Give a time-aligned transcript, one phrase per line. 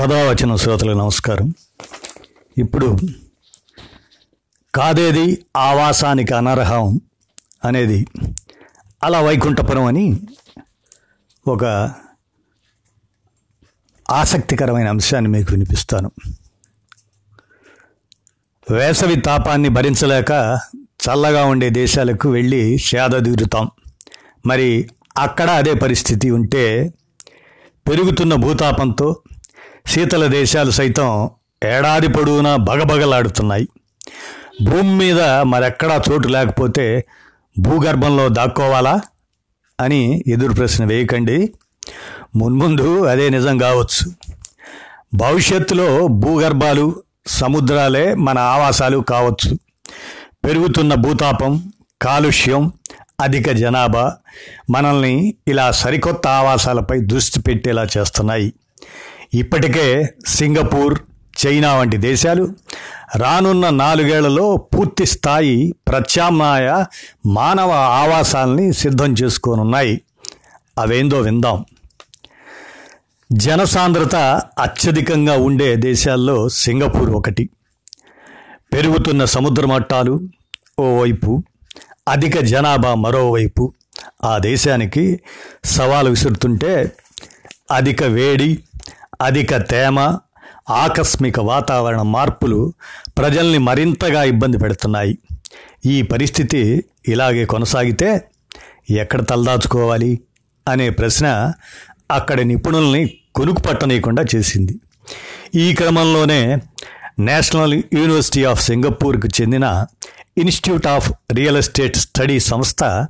[0.00, 1.54] కథావచన వచ్చిన శ్రోతలకు నమస్కారం.
[2.58, 2.98] ఇప్పుడు
[4.74, 7.00] కాదేది ఆవాసానికి అనర్హం
[7.64, 8.06] అనేది
[9.04, 10.20] అలా వైకుంఠపురం అని
[11.48, 11.64] ఒక
[14.10, 16.10] ఆసక్తికరమైన అంశాన్ని మీకు వినిపిస్తాను.
[18.70, 23.38] వేసవి తాపాన్ని భరించలేక చల్లగా ఉండే దేశాలకు వెళ్ళి సేద
[24.46, 26.94] మరి అక్కడ అదే పరిస్థితి ఉంటే
[27.88, 29.16] పెరుగుతున్న భూతాపంతో
[29.86, 31.30] శీతల దేశాలు సైతం
[31.64, 33.68] ఏడాది పొడవునా బగబగలాడుతున్నాయి.
[34.62, 37.04] భూమి మీద మరెక్కడా చోటు లేకపోతే
[37.58, 39.00] భూగర్భంలో దాక్కోవాలా
[39.80, 41.52] అని ఎదురు ప్రశ్న వేయకండి.
[42.36, 44.12] మున్ముందు అదే నిజం కావచ్చు.
[45.14, 49.58] భవిష్యత్తులో భూగర్భాలు సముద్రాలే మన ఆవాసాలు కావచ్చు.
[50.44, 52.72] పెరుగుతున్న భూతాపం కాలుష్యం
[53.20, 54.16] అధిక జనాభా
[54.70, 58.52] మనల్ని ఇలా సరికొత్త ఆవాసాలపై దృష్టి పెట్టేలా చేస్తున్నాయి.
[59.34, 60.98] ఇప్పటికే సింగపూర్
[61.46, 62.54] చైనా వంటి దేశాలు
[63.16, 66.84] రానున్న నాలుగేళ్ళలో పూర్తి స్థాయి ప్రత్యామ్నాయ
[67.26, 70.00] మానవ ఆవాసాల్ని సిద్ధం చేసుకోనున్నాయి.
[70.78, 71.64] అవేందో విందాం.
[73.32, 74.16] జనసాంద్రత
[74.58, 77.50] అత్యధికంగా ఉండే దేశాల్లో సింగపూర్ ఒకటి.
[78.72, 80.20] పెరుగుతున్న సముద్ర మట్టాలు
[80.78, 81.42] ఓవైపు
[82.08, 83.72] అధిక జనాభా మరోవైపు.
[84.24, 85.20] ఆ దేశానికి
[85.64, 86.92] సవాలు విసురుతుంటే
[87.70, 88.58] అధిక వేడి
[89.20, 90.16] అధిక తేమ
[90.70, 92.72] ఆకస్మిక వాతావరణ మార్పులు
[93.18, 95.18] ప్రజల్ని మరింతగా ఇబ్బంది పెడుతున్నాయి.
[95.86, 98.24] ఈ పరిస్థితి ఇలాగే కొనసాగితే
[98.90, 100.20] ఎక్కడ తలదాచుకోవాలి
[100.68, 101.52] అనే ప్రశ్న
[102.10, 104.80] అక్కడి నిపుణుల్ని కొనుకు పట్టనీయకుండా చేసింది.
[105.54, 106.58] ఈ క్రమంలోనే
[107.18, 109.86] నేషనల్ యూనివర్సిటీ ఆఫ్ సింగపూర్కు చెందిన
[110.38, 113.06] institute of real estate study సంస్థ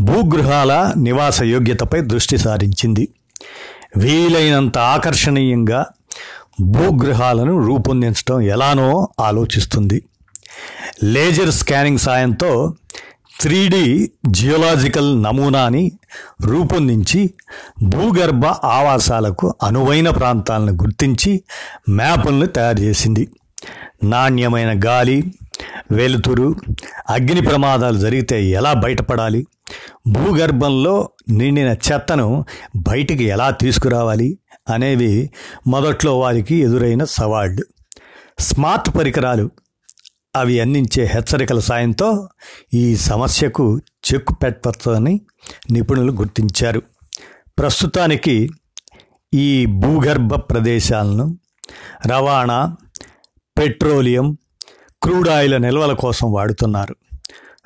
[0.00, 3.08] భూగృహాల నివాస యోగ్యతపై దృష్టి సారించింది.
[3.96, 5.86] వీలైనంత ఆకర్షణీయంగా
[6.60, 10.02] భూగృహాలను రూపొందించడం ఎలానో ఆలోచిస్తుంది.
[11.04, 12.74] లేజర్ స్కానింగ్ సాయంతో
[13.40, 15.92] త్రీ డి జియోలాజికల్ నమూనాని
[16.40, 17.30] రూపొందించి
[17.82, 21.42] భూగర్భ ఆవాసాలకు అనువైన ప్రాంతాలను గుర్తించి
[21.90, 23.28] మ్యాపులను తయారు చేసింది.
[24.02, 25.32] నాణ్యమైన గాలి
[25.92, 26.56] వెలుతురు
[27.10, 29.46] అగ్ని ప్రమాదాలు జరిగితే ఎలా బయటపడాలి?
[30.08, 32.44] భూగర్భంలో నిండిన చెత్తను
[32.76, 35.30] బయటికి ఎలా తీసుకురావాలి అనేవి
[35.66, 37.64] మొదట్లో వారికి ఎదురైన సవాళ్ళు
[38.38, 39.50] స్మార్ట్ పరికరాలు
[40.36, 42.28] అవి అందించే హెచ్చరికల సాయంతో
[42.74, 45.20] ఈ సమస్యకు చెక్కు పెట్టవచ్చని
[45.70, 46.82] నిపుణులు గుర్తించారు.
[47.58, 48.50] ప్రస్తుతానికి
[49.34, 51.38] ఈ భూగర్భ ప్రదేశాలను
[52.06, 52.76] రవాణా
[53.58, 54.38] పెట్రోలియం
[55.02, 56.96] క్రూడ్ ఆయిల్ నిల్వల కోసం వాడుతున్నారు.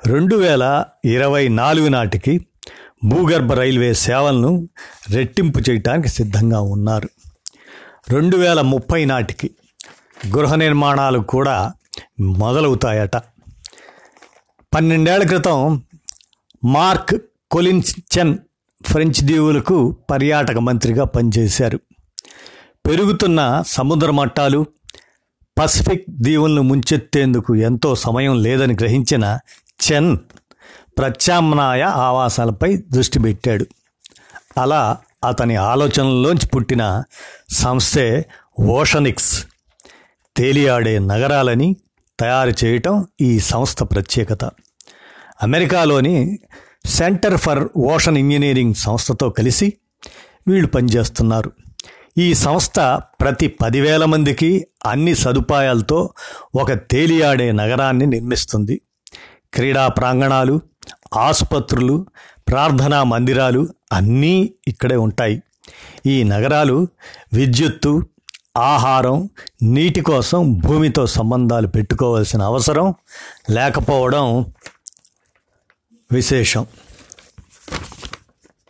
[0.07, 2.45] రెండు వేల ఇరవై నాలుగు నాటికి
[3.03, 4.69] భూగర్భ రైల్వే సేవలను
[5.09, 7.09] రెట్టింపు చేయడానికి సిద్ధంగా ఉన్నారు.
[8.09, 9.51] రెండు వేల ముప్పై నాటికి
[10.37, 11.73] గృహ నిర్మాణాలు కూడా
[12.19, 13.15] మొదలవుతాయట.
[14.73, 15.81] పన్నెండేళ్ళ క్రితం
[16.65, 17.15] మార్క్
[17.51, 18.37] కొలిన్చెన్
[18.85, 21.79] ఫ్రెంచ్ దీవులకు పర్యాటక మంత్రిగా పనిచేశారు.
[22.85, 24.65] పెరుగుతున్న సముద్ర మట్టాలు
[25.59, 29.39] పసిఫిక్ దీవులను ముంచెత్తేందుకు ఎంతో సమయం లేదని గ్రహించిన
[29.91, 30.17] చెన్
[30.97, 33.65] ప్రత్యామ్నాయ ఆవాసాలపై దృష్టి పెట్టాడు.
[34.57, 37.03] అలా అతని ఆలోచనల్లోంచి పుట్టిన
[37.49, 38.25] సంస్థే
[38.59, 39.45] ఓషనిక్స్.
[40.37, 41.75] తేలియాడే నగరాలని
[42.19, 44.45] తయారు చేయటం ఈ సంస్థ ప్రత్యేకత.
[45.43, 46.39] అమెరికాలోని
[46.85, 49.73] సెంటర్ ఫర్ ఓషన్ ఇంజనీరింగ్ సంస్థతో కలిసి
[50.47, 51.51] వీళ్ళు పనిచేస్తున్నారు.
[52.17, 52.79] ఈ సంస్థ
[53.21, 56.13] ప్రతి పదివేల మందికి అన్ని సదుపాయాలతో
[56.55, 58.81] ఒక తేలియాడే నగరాన్ని నిర్మిస్తుంది.
[59.53, 60.61] క్రీడా ప్రాంగణాలు
[61.13, 62.05] ఆసుపత్రులు
[62.47, 65.43] ప్రార్థనా మందిరాలు అన్నీ ఇక్కడే ఉంటాయి.
[66.05, 66.87] ఈ నగరాలు
[67.33, 68.03] విద్యుత్తు
[68.57, 69.29] ఆహారం
[69.63, 72.95] నీటి కోసం భూమితో సంబంధాలు పెట్టుకోవాల్సిన అవసరం
[73.49, 74.53] లేకపోవడం
[76.11, 76.67] విశేషం.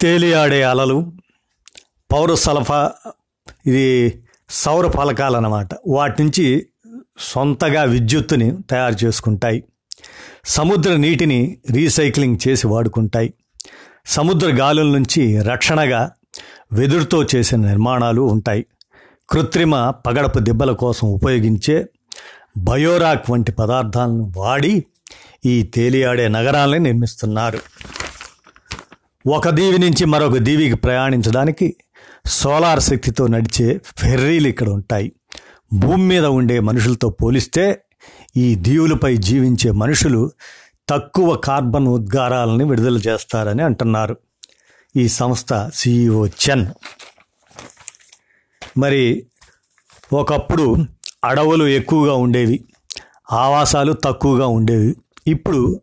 [0.01, 1.13] తేలియాడే అలలు
[2.11, 2.91] పౌర సలఫా
[3.65, 6.67] ఇది సౌర ఫలకాలు అన్నమాట వాటి నుంచి
[7.19, 9.63] సొంతగా విద్యుత్తుని తయారు చేసుకుంటాయి.
[10.45, 13.33] సముద్ర నీటిని రీసైక్లింగ్ చేసి వాడుకుంటాయి.
[14.05, 16.11] సముద్ర గాలుల నుంచి రక్షణగా
[16.73, 18.65] వెదురుతో చేసిన నిర్మాణాలు ఉంటాయి.
[19.29, 21.89] కృత్రిమ పగడపు దెబ్బల కోసం ఉపయోగించే
[22.57, 24.85] బయోరాక్ వంటి పదార్థాలను వాడి
[25.45, 27.59] ఈ తేలియాడే నగరాలని నిర్మిస్తున్నారు.
[29.27, 31.75] ఒక దీవి నుంచి మరొక దీవికి ప్రయాణించడానికి
[32.25, 35.11] సోలార్ శక్తితో నడిచే ఫెర్రీలు ఇక్కడ ఉంటాయి.
[35.73, 37.81] భూమి మీద ఉండే మనుషులతో పోలిస్తే
[38.37, 40.31] ఈ దీవులపై జీవించే మనుషులు
[40.89, 44.17] తక్కువ కార్బన్ ఉద్గారాలని విడుదల చేస్తారని అంటున్నారు.
[44.95, 46.67] ఈ సంస్థ సిఇఓ చెన్.
[48.77, 49.25] మరి
[50.13, 50.77] ఒకప్పుడు
[51.23, 52.63] అడవులు ఎక్కువగా ఉండేవి.
[53.31, 54.95] ఆవాసాలు తక్కువగా ఉండేవి.
[55.27, 55.81] ఇప్పుడు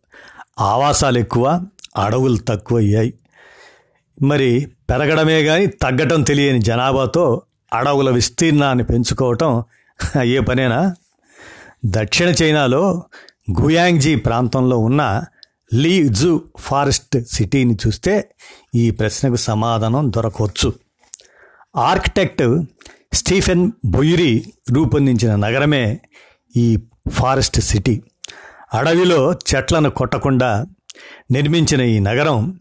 [0.61, 1.65] ఆవాసాలు ఎక్కువ
[1.97, 3.15] అడవులు తక్కువ అయ్యాయి
[4.23, 7.43] మరి పెరగడమే కానీ తగ్గటం తెలియని జనాభాతో
[7.73, 9.65] అడవుల విస్తీర్ణాన్ని పెంచుకోవటం
[10.21, 10.95] అయ్యే పనేనా?
[11.85, 13.05] దక్షిణ చైనాలో
[13.61, 15.25] గుయాంగ్జీ ప్రాంతంలో ఉన్న
[15.75, 18.31] లీ జూ ఫారెస్ట్ సిటీని చూస్తే
[18.75, 20.73] ఈ ప్రశ్నకు సమాధానం దొరకవచ్చు
[21.77, 22.63] ఆర్కిటెక్ట్
[23.13, 26.01] స్టీఫెన్ బొయిరీ రూపొందించిన నగరమే
[26.57, 26.79] ఈ
[27.11, 28.03] ఫారెస్ట్ సిటీ.
[28.75, 30.67] అడవిలో చెట్లను కొట్టకుండా
[31.31, 32.61] నిర్మించిన ఈ నగరం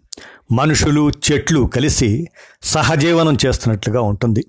[0.51, 2.27] మనుషులు చెట్లు కలిసి
[2.63, 4.45] సహజీవనం చేస్తున్నట్లుగా ఉంటుంది.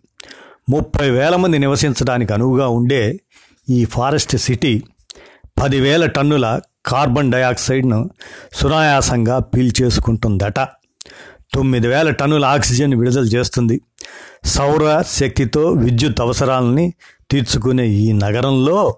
[0.69, 3.21] ముప్పై వేల మంది నివసించడానికి అనువుగా ఉండే
[3.71, 4.83] ఈ ఫారెస్ట్ సిటీ
[5.63, 8.11] పదివేల టన్నుల కార్బన్ డయాక్సైడ్ను
[8.53, 10.61] సునాయాసంగా పీల్చేసుకుంటుందట
[11.55, 13.77] తొమ్మిది వేల టన్నుల ఆక్సిజన్ విడుదల చేస్తుంది.
[14.45, 16.93] సౌర శక్తితో విద్యుత్ అవసరాలని
[17.31, 18.97] తీర్చుకునే ఈ నగరంలో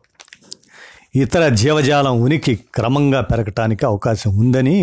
[1.14, 4.76] ఇతర జీవజాలం ఉనికి క్రమంగా పెరగటానికి అవకాశం ఉందని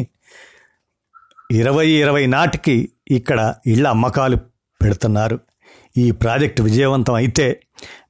[1.51, 4.37] ఇరవై ఇరవై నాటికి ఇక్కడ ఇళ్ళ అమ్మకాలు
[4.81, 5.39] పెడుతున్నారు.
[5.97, 7.61] ఈ ప్రాజెక్టు విజయవంతం అయితే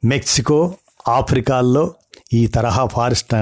[0.06, 0.60] మెక్సికో
[1.07, 1.96] ఆఫ్రికాల్లో
[2.34, 3.34] ఈ తరహా ఫారెస్ట్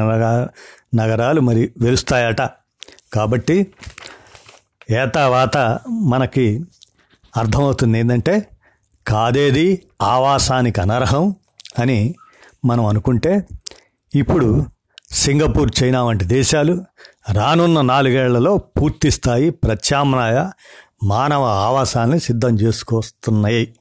[0.95, 2.41] నగరాలు మరి వెలుస్తాయట.
[3.13, 3.67] కాబట్టి
[4.89, 6.65] ఏతావాత మనకి
[7.37, 8.47] అర్థమవుతుంది ఏంటంటే
[9.07, 11.35] కాదేది ఆవాసానికి అనర్హం
[11.79, 12.15] అని
[12.65, 13.47] మనం అనుకుంటే
[14.15, 14.65] ఇప్పుడు
[15.11, 16.85] సింగపూర్ చైనా వంటి దేశాలు
[17.31, 20.49] రానున్న నాలుగేళ్ళలో పూర్తి స్థాయి ప్రత్యామ్నాయ
[21.03, 23.75] మానవ ఆవాసాన్ని సిద్ధం చేసుకొస్తున్నాయి.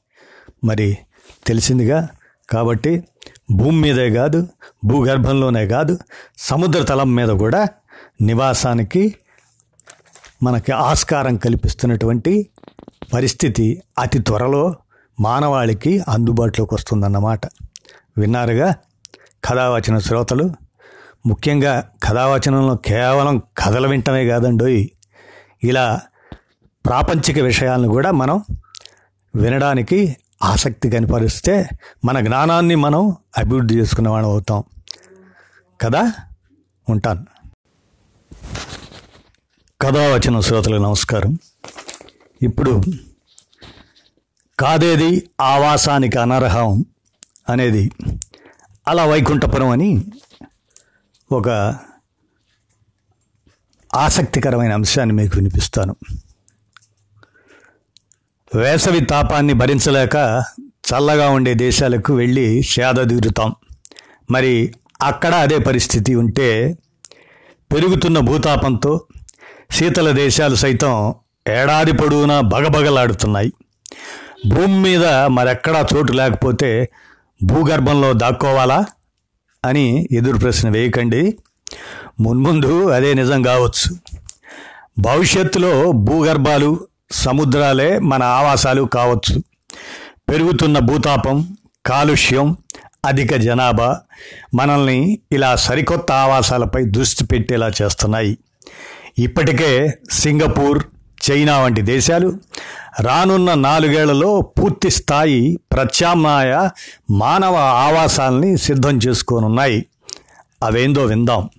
[0.64, 0.98] మరి
[1.46, 2.08] తెలిసిందిగా
[2.50, 3.04] కాబట్టి
[3.50, 4.48] భూమి మీదే కాదు
[4.84, 5.98] భూగర్భంలోనే కాదు
[6.38, 7.68] సముద్ర తలం మీద కూడా
[8.22, 9.14] నివాసానికి
[10.42, 12.50] మనకి ఆస్కారం కల్పిస్తున్నటువంటి
[13.14, 14.74] పరిస్థితి అతి త్వరలో
[15.20, 17.40] మానవాళికి అందుబాటులోకి వస్తుందన్నమాట.
[18.18, 18.74] విన్నారుగా?
[19.44, 20.50] కథావచన శ్రోతలు
[21.26, 24.88] ముఖ్యంగా కథావచనంలో కేవలం కథలు వింటమే కాదండోయ్.
[25.64, 26.00] ఇలా
[26.86, 28.42] ప్రాపంచిక విషయాలను కూడా మనం
[29.36, 31.68] వినడానికి ఆసక్తి కనపరిస్తే
[32.04, 34.64] మన జ్ఞానాన్ని మనం అభివృద్ధి చేసుకునే వాళ్ళం అవుతాం.
[35.80, 36.12] కదా?
[36.88, 37.26] ఉంటాను.
[39.80, 41.38] కథావచన శ్రోతలకు నమస్కారం.
[42.42, 42.82] ఇప్పుడు
[44.58, 46.84] కాదేది ఆవాసానికి అనర్హం
[47.48, 47.92] అనేది
[48.88, 50.04] అలా వైకుంఠపురం అని
[51.32, 51.48] ఒక
[53.94, 55.96] ఆసక్తికరమైన అంశాన్ని మీకు వినిపిస్తాను.
[58.54, 63.54] వేసవి తాపాన్ని భరించలేక చల్లగా ఉండే దేశాలకు వెళ్ళి సేదదీరుతాం
[64.30, 66.78] మరి అక్కడ అదే పరిస్థితి ఉంటే
[67.74, 69.00] పెరుగుతున్న భూతాపంతో
[69.70, 71.14] శీతల దేశాలు సైతం
[71.48, 73.52] ఏడాది పొడవునా బగబగలాడుతున్నాయి.
[74.46, 76.88] భూమి మీద మరెక్కడా చోటు లేకపోతే
[77.44, 78.84] భూగర్భంలో దాక్కోవాలా
[79.64, 81.38] అని ఎదురు ప్రశ్న వేయకండి.
[82.20, 83.96] మున్ముందు అదే నిజం కావచ్చు.
[84.98, 89.42] భవిష్యత్తులో భూగర్భాలు సముద్రాలే మన ఆవాసాలు కావచ్చు.
[90.28, 91.56] పెరుగుతున్న భూతాపం
[91.86, 92.56] కాలుష్యం
[93.06, 94.00] అధిక జనాభా
[94.54, 98.38] మనల్ని ఇలా సరికొత్త ఆవాసాలపై దృష్టి పెట్టేలా చేస్తున్నాయి.
[99.18, 100.84] ఇప్పటికే సింగపూర్
[101.30, 102.38] చైనా వంటి దేశాలు
[103.00, 106.68] రానున్న నాలుగేళ్ళలో పూర్తి స్థాయి ప్రత్యామ్నాయ
[107.10, 109.86] మానవ ఆవాసాలని సిద్ధం చేసుకోనున్నాయి.
[110.62, 111.50] అవేందో విందాం.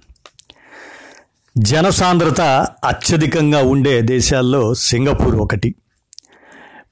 [1.57, 2.41] జనసాంద్రత
[2.85, 5.75] అత్యధికంగా ఉండే దేశాల్లో సింగపూర్ ఒకటి.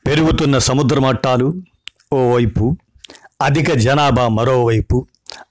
[0.07, 1.61] పెరుగుతున్న సముద్ర మట్టాలు
[2.13, 2.77] ఓవైపు
[3.41, 5.07] అధిక జనాభా మరోవైపు.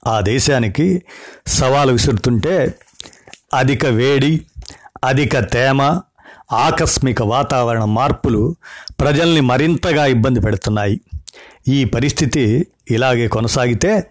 [0.07, 1.03] ఆ దేశానికి
[1.47, 2.75] సవాలు విసురుతుంటే
[3.55, 4.47] అధిక వేడి
[5.05, 6.01] అధిక తేమ
[6.53, 8.57] ఆకస్మిక వాతావరణ మార్పులు
[9.01, 11.01] ప్రజల్ని మరింతగా ఇబ్బంది పెడుతున్నాయి.
[11.69, 14.07] ఈ పరిస్థితి ఇలాగే కొనసాగితే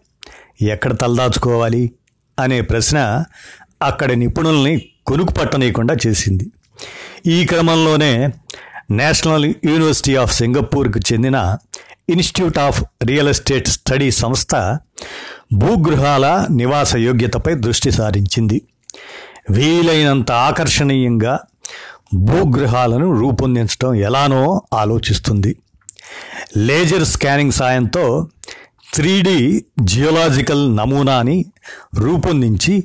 [0.62, 1.92] ఎక్కడ తలదాచుకోవాలి?
[2.40, 3.24] అనే ప్రశ్న
[3.84, 6.48] అక్కడి నిపుణుల్ని కొనుకు పట్టనీయకుండా చేసింది.
[7.26, 8.30] ఈ క్రమంలోనే
[8.92, 11.58] నేషనల్ యూనివర్సిటీ ఆఫ్ సింగపూర్కు చెందిన
[12.10, 14.78] institute of real estate study సంస్థ
[15.54, 18.62] భూగృహాల నివాస యోగ్యతపై దృష్టి సారించింది.
[19.50, 21.40] వీలైనంత ఆకర్షణీయంగా
[22.16, 25.56] భూగృహాలను రూపొందించడం ఎలానో ఆలోచిస్తుంది.
[26.58, 28.28] లేజర్ స్కానింగ్ సాయంతో
[28.94, 31.46] త్రీ జియోలాజికల్ నమూనాని
[31.96, 32.84] రూపొందించి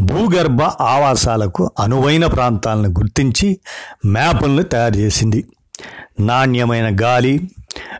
[0.00, 3.58] భూగర్భ ఆవాసాలకు అనువైన ప్రాంతాలను గుర్తించి
[4.06, 5.44] మ్యాపులను తయారు చేసింది.
[6.20, 7.40] నాణ్యమైన గాలి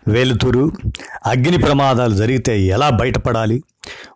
[0.09, 0.73] వెలుతురు
[1.27, 3.63] అగ్ని ప్రమాదాలు జరిగితే ఎలా బయటపడాలి?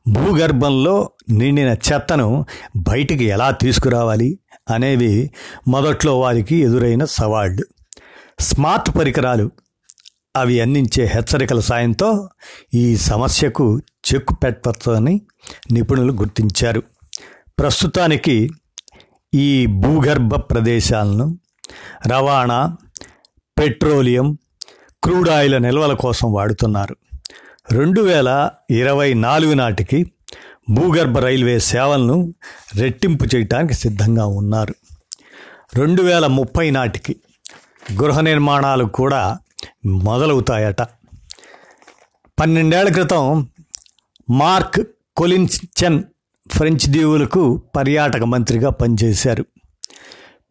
[0.09, 2.44] భూగర్భంలో నిండిన చెత్తను
[2.76, 4.38] బయటికి ఎలా తీసుకురావాలి?
[4.70, 5.30] అనేవి
[5.68, 7.64] మొదట్లో వారికి ఎదురైన సవాళ్ళు
[8.40, 9.50] స్మార్ట్ పరికరాలు
[10.37, 12.28] అవి అందించే హెచ్చరికల సాయంతో
[12.75, 15.22] ఈ సమస్యకు చెక్కు పెట్టవచ్చని
[15.72, 16.82] నిపుణులు గుర్తించారు.
[17.58, 18.50] ప్రస్తుతానికి
[19.34, 21.38] ఈ భూగర్భ ప్రదేశాలను
[22.06, 22.76] రవాణా
[23.58, 24.38] పెట్రోలియం
[25.04, 26.96] క్రూడ్ ఆయిల్ నిల్వల కోసం వాడుతున్నారు.
[27.72, 30.12] రెండు వేల ఇరవై నాలుగు నాటికి
[30.70, 32.34] భూగర్భ రైల్వే సేవలను
[32.76, 34.75] రెట్టింపు చేయడానికి సిద్ధంగా ఉన్నారు.
[35.75, 37.16] రెండు వేల ముప్పై నాటికి
[38.02, 39.38] గృహ నిర్మాణాలు కూడా
[39.87, 40.82] మొదలవుతాయట.
[42.40, 43.49] పన్నెండేళ్ళ క్రితం
[44.30, 44.80] మార్క్
[45.16, 46.02] కొలిన్చెన్
[46.50, 49.44] ఫ్రెంచ్ దీవులకు పర్యాటక మంత్రిగా పనిచేశారు.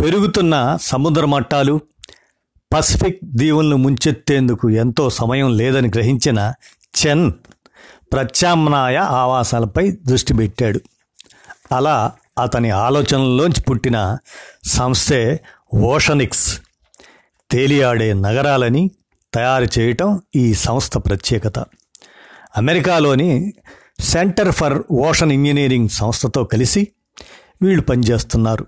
[0.02, 1.80] పెరుగుతున్న సముద్ర మట్టాలు
[2.74, 6.54] పసిఫిక్ దీవులను ముంచెత్తేందుకు ఎంతో సమయం లేదని గ్రహించిన
[7.00, 7.32] చెన్
[8.14, 10.82] ప్రత్యామ్నాయ ఆవాసాలపై దృష్టి పెట్టాడు.
[11.72, 14.18] అలా అతని ఆలోచనల్లోంచి పుట్టిన
[14.66, 15.40] సంస్థే
[15.74, 16.62] ఓషనిక్స్
[17.52, 18.92] తేలియాడే నగరాలని
[19.34, 21.60] తయారు చేయటం ఈ సంస్థ ప్రత్యేకత.
[22.58, 23.54] అమెరికాలోని
[24.00, 26.88] సెంటర్ ఫర్ ఓషన్ ఇంజనీరింగ్ సంస్థతో కలిసి
[27.62, 28.68] వీళ్ళు పనిచేస్తున్నారు.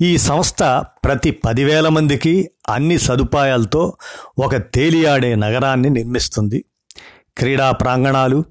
[0.00, 0.62] ఈ సంస్థ
[1.04, 3.96] ప్రతి పదివేల మందికి అన్ని సదుపాయాలతో
[4.38, 6.64] ఒక తేలియాడే నగరాన్ని నిర్మిస్తుంది.
[7.38, 8.44] క్రీడా ప్రాంగణాలు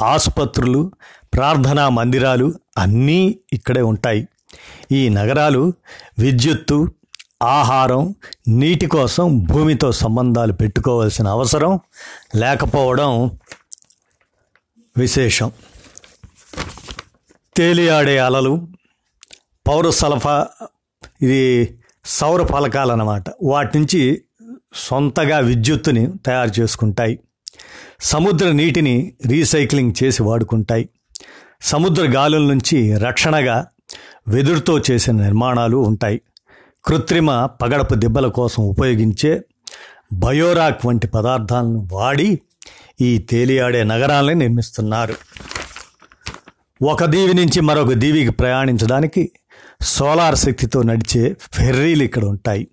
[0.00, 0.92] ఆసుపత్రులు
[1.34, 4.28] ప్రార్థనా మందిరాలు అన్నీ ఇక్కడే ఉంటాయి.
[4.92, 5.72] ఈ నగరాలు
[6.18, 6.88] విద్యుత్తు
[7.42, 8.14] ఆహారం
[8.48, 11.80] నీటి కోసం భూమితో సంబంధాలు పెట్టుకోవాల్సిన అవసరం
[12.36, 13.38] లేకపోవడం
[14.96, 15.52] విశేషం.
[17.56, 18.68] తేలియాడే అలలు
[19.68, 20.46] పౌర సలఫా
[21.22, 23.24] ఇది సౌర ఫలకాలు అన్నమాట.
[23.42, 24.22] వాటి నుంచి
[24.74, 27.18] సొంతగా విద్యుత్తుని తయారు చేసుకుంటాయి.
[28.00, 30.88] సముద్ర నీటిని రీసైక్లింగ్ చేసి వాడుకుంటాయి.
[31.62, 33.66] సముద్ర గాలుల నుంచి రక్షణగా
[34.28, 36.20] వెదురుతో చేసిన నిర్మాణాలు ఉంటాయి.
[36.84, 39.44] కృత్రిమ పగడపు దెబ్బల కోసం ఉపయోగించే
[40.12, 42.40] బయోరాక్ వంటి పదార్థాలను వాడి
[43.00, 45.14] ఈ తేలియాడే నగరాలని నిర్మిస్తున్నారు.
[46.84, 49.32] ఒక దీవి నుంచి మరొక దీవికి ప్రయాణించడానికి
[49.80, 52.68] సోలార్ శక్తితో నడిచే ఫెర్రీలు ఇక్కడ ఉంటాయి.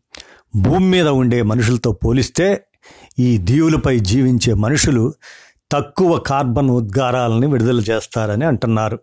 [0.56, 2.66] భూమి మీద ఉండే మనుషులతో పోలిస్తే
[3.20, 5.14] ఈ దీవులపై జీవించే మనుషులు
[5.72, 9.00] తక్కువ కార్బన్ ఉద్గారాలని విడుదల చేస్తారని అంటున్నారు.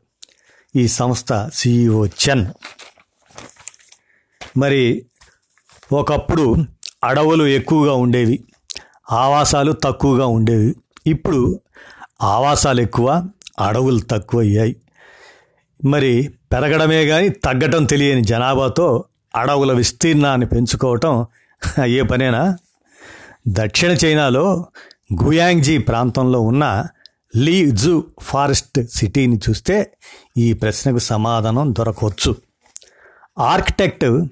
[0.76, 2.46] ఈ సంస్థ సిఇఓ చెన్.
[4.56, 5.06] మరి
[5.92, 6.56] ఒకప్పుడు
[7.04, 8.44] అడవులు ఎక్కువగా ఉండేవి
[9.10, 10.76] ఆవాసాలు తక్కువగా ఉండేవి.
[11.06, 11.60] ఇప్పుడు
[12.22, 13.28] ఆవాసాలు ఎక్కువ
[13.60, 14.76] అడవులు తక్కువ అయ్యాయి
[15.84, 19.04] మరి పెరగడమే కానీ తగ్గటం తెలియని జనాభాతో
[19.36, 21.26] అడవుల విస్తీర్ణాన్ని పెంచుకోవటం
[21.82, 22.58] అయ్యే పనేనా?
[23.48, 24.66] దక్షిణ చైనాలో
[25.24, 26.86] గుయాంగ్జీ ప్రాంతంలో ఉన్న
[27.36, 29.92] లీ జూ ఫారెస్ట్ సిటీని చూస్తే
[30.38, 32.36] ఈ ప్రశ్నకు సమాధానం దొరకవచ్చు
[33.38, 34.24] ఆర్కిటెక్ట్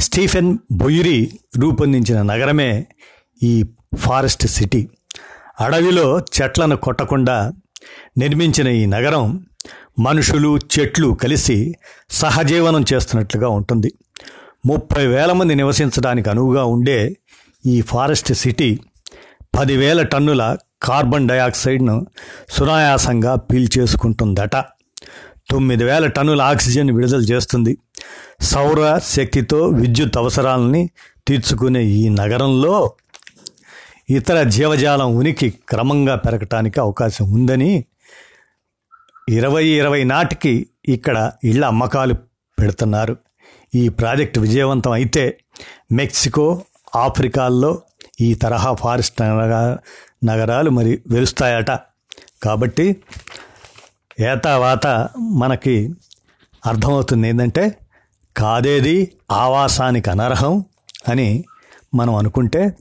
[0.00, 2.86] స్టీఫెన్ బొయ్యురి రూపొందించిన నగరమే
[3.42, 3.64] ఈ
[3.98, 4.88] ఫారెస్ట్ సిటీ.
[5.60, 7.52] అడవిలో చెట్లను కొట్టకుండా
[8.18, 9.46] నిర్మించిన ఈ నగరం
[9.98, 11.74] మనుషులు చెట్లు కలిసి
[12.10, 13.92] సహజీవనం చేస్తున్నట్లుగా ఉంటుంది.
[14.66, 17.16] ముప్పై వేల మంది నివసించడానికి అనువుగా ఉండే
[17.66, 18.78] ఈ ఫారెస్ట్ సిటీ
[19.58, 22.06] పదివేల టన్నుల కార్బన్ డయాక్సైడ్ను
[22.50, 24.56] సునాయాసంగా పీల్చేసుకుంటుందట.
[25.50, 27.78] తొమ్మిది వేల టన్నుల ఆక్సిజన్ విడుదల చేస్తుంది.
[28.40, 30.90] సౌర శక్తితో విద్యుత్ అవసరాలని
[31.26, 32.92] తీర్చుకునే ఈ నగరంలో
[34.10, 37.84] ఇతర జీవజాలం ఉనికి క్రమంగా పెరగటానికి అవకాశం ఉందని
[39.28, 42.14] ఇరవై ఇరవై నాటికి ఇక్కడ ఇళ్ళ అమ్మకాలు
[42.58, 43.16] పెడుతున్నారు.
[43.74, 45.38] ఈ ప్రాజెక్టు విజయవంతం అయితే
[45.92, 46.62] మెక్సికో
[46.96, 47.82] ఆఫ్రికాల్లో
[48.20, 49.20] ఈ తరహా ఫారెస్ట్
[50.24, 51.70] నగరాలు మరి వెలుస్తాయట.
[52.42, 52.96] కాబట్టి
[54.20, 55.94] ఏతావాత మనకి
[56.66, 57.74] అర్థమవుతుంది ఏంటంటే
[58.36, 60.64] కాదేది ఆవాసానికి అనర్హం
[61.08, 61.44] అని
[61.94, 62.76] మనం అనుకుంటే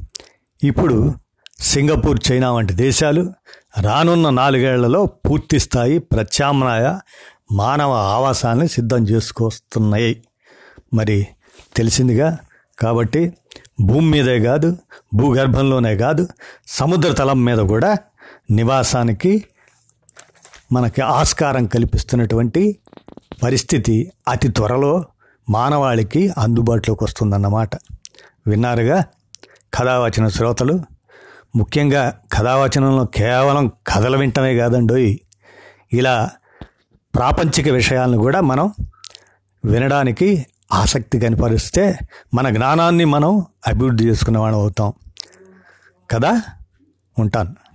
[0.63, 1.13] ఇప్పుడు
[1.59, 3.33] సింగపూర్ చైనా వంటి దేశాలు
[3.81, 6.99] రానున్న నాలుగేళ్ళలో పూర్తి స్థాయి ప్రత్యామ్నాయ
[7.51, 10.23] మానవ ఆవాసాన్ని సిద్ధం చేసుకొస్తున్నాయి.
[10.93, 11.27] మరి
[11.75, 12.37] తెలిసిందిగా
[12.79, 13.33] కాబట్టి
[13.81, 14.77] భూమి మీదే కాదు
[15.13, 16.27] భూగర్భంలోనే కాదు
[16.67, 17.97] సముద్ర తలం మీద కూడా
[18.51, 19.45] నివాసానికి
[20.71, 22.79] మనకి ఆస్కారం కల్పిస్తున్నటువంటి
[23.43, 25.05] పరిస్థితి అతి త్వరలో
[25.49, 27.69] మానవాళికి అందుబాటులోకి వస్తుందన్నమాట.
[28.47, 29.03] విన్నారుగా?
[29.73, 30.79] కథావచన శ్రోతలు
[31.55, 35.17] ముఖ్యంగా కథావచనంలో కేవలం కథలు వింటమే కాదండోయ్.
[35.93, 36.29] ఇలా
[37.15, 38.73] ప్రాపంచిక విషయాలను కూడా మనం
[39.65, 41.99] వినడానికి ఆసక్తి కనపరిస్తే
[42.33, 44.93] మన జ్ఞానాన్ని మనం అభివృద్ధి చేసుకునే వాళ్ళం అవుతాం.
[46.11, 46.41] కదా?
[47.19, 47.66] ఉంటాను.